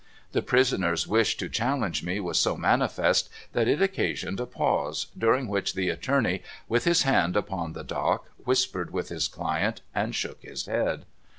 The 0.31 0.41
prisoner's 0.41 1.05
wish 1.05 1.37
to 1.37 1.47
challenge 1.47 2.01
me 2.01 2.19
was 2.19 2.39
so 2.39 2.57
manifest, 2.57 3.29
that 3.53 3.67
it 3.67 3.83
occasioned 3.83 4.39
a 4.39 4.47
pause, 4.47 5.05
during 5.15 5.47
which 5.47 5.75
the 5.75 5.89
attorney, 5.89 6.41
with 6.67 6.85
his 6.85 7.03
hand 7.03 7.37
upon 7.37 7.73
the 7.73 7.83
dock, 7.83 8.25
whispered 8.43 8.89
with 8.89 9.09
his 9.09 9.27
client, 9.27 9.81
and 9.93 10.15
shook 10.15 10.41
his 10.41 10.65
head. 10.65 11.05